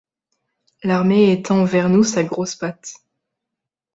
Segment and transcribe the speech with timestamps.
[0.83, 2.95] L’armée étend vers nous sa grosse patte.